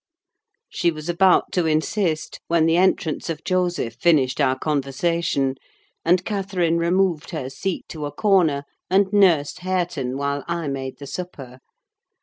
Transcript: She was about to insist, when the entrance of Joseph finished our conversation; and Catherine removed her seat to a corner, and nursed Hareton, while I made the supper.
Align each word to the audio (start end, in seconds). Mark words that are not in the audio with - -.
She 0.67 0.89
was 0.89 1.09
about 1.09 1.51
to 1.51 1.67
insist, 1.67 2.39
when 2.47 2.65
the 2.65 2.75
entrance 2.75 3.29
of 3.29 3.43
Joseph 3.43 3.93
finished 4.01 4.41
our 4.41 4.57
conversation; 4.57 5.57
and 6.03 6.25
Catherine 6.25 6.79
removed 6.79 7.29
her 7.29 7.51
seat 7.51 7.85
to 7.89 8.07
a 8.07 8.11
corner, 8.11 8.63
and 8.89 9.13
nursed 9.13 9.59
Hareton, 9.59 10.17
while 10.17 10.43
I 10.47 10.67
made 10.69 10.97
the 10.97 11.05
supper. 11.05 11.59